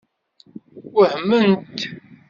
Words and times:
Wehment? 0.95 1.77